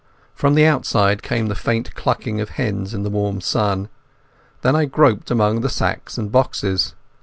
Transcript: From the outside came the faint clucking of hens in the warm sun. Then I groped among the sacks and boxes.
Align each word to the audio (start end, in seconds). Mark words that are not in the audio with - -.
From 0.33 0.55
the 0.55 0.65
outside 0.65 1.21
came 1.21 1.45
the 1.45 1.53
faint 1.53 1.93
clucking 1.93 2.41
of 2.41 2.49
hens 2.57 2.95
in 2.95 3.03
the 3.03 3.09
warm 3.11 3.39
sun. 3.39 3.87
Then 4.63 4.75
I 4.75 4.85
groped 4.85 5.29
among 5.29 5.61
the 5.61 5.69
sacks 5.69 6.17
and 6.17 6.31
boxes. 6.31 6.95